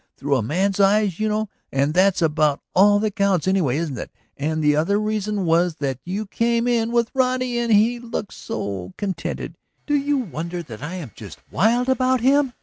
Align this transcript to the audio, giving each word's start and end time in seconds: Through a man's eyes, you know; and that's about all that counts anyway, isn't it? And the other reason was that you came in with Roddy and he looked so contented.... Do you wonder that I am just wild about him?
Through 0.17 0.35
a 0.35 0.41
man's 0.41 0.79
eyes, 0.79 1.19
you 1.19 1.29
know; 1.29 1.47
and 1.71 1.93
that's 1.93 2.23
about 2.23 2.59
all 2.73 2.97
that 2.97 3.15
counts 3.15 3.47
anyway, 3.47 3.77
isn't 3.77 3.99
it? 3.99 4.09
And 4.35 4.63
the 4.63 4.75
other 4.75 4.99
reason 4.99 5.45
was 5.45 5.75
that 5.75 5.99
you 6.03 6.25
came 6.25 6.67
in 6.67 6.91
with 6.91 7.11
Roddy 7.13 7.59
and 7.59 7.71
he 7.71 7.99
looked 7.99 8.33
so 8.33 8.93
contented.... 8.97 9.53
Do 9.85 9.93
you 9.93 10.17
wonder 10.17 10.63
that 10.63 10.81
I 10.81 10.95
am 10.95 11.11
just 11.15 11.37
wild 11.51 11.87
about 11.87 12.21
him? 12.21 12.53